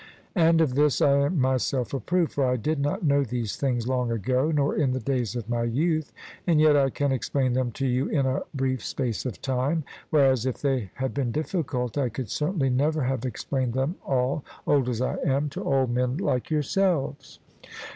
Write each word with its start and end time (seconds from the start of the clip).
And 0.33 0.61
of 0.61 0.73
this 0.73 0.99
I 0.99 1.25
am 1.27 1.39
myself 1.39 1.93
a 1.93 1.99
proof; 1.99 2.31
for 2.31 2.47
I 2.47 2.55
did 2.57 2.79
not 2.79 3.03
know 3.03 3.23
these 3.23 3.55
things 3.55 3.87
long 3.87 4.09
ago, 4.11 4.49
nor 4.49 4.75
in 4.75 4.93
the 4.93 4.99
days 4.99 5.35
of 5.35 5.47
my 5.47 5.61
youth, 5.61 6.11
and 6.47 6.59
yet 6.59 6.75
I 6.75 6.89
can 6.89 7.11
explain 7.11 7.53
them 7.53 7.69
to 7.73 7.85
you 7.85 8.07
in 8.07 8.25
a 8.25 8.41
brief 8.51 8.83
space 8.83 9.27
of 9.27 9.39
time; 9.43 9.83
whereas 10.09 10.47
if 10.47 10.59
they 10.59 10.89
had 10.95 11.13
been 11.13 11.31
difficult 11.31 11.99
I 11.99 12.09
could 12.09 12.31
certainly 12.31 12.71
never 12.71 13.03
have 13.03 13.25
explained 13.25 13.73
them 13.73 13.95
all, 14.03 14.43
old 14.65 14.89
as 14.89 15.01
I 15.01 15.17
am, 15.17 15.49
to 15.49 15.63
old 15.63 15.91
men 15.91 16.17
like 16.17 16.49
yourselves. 16.49 17.37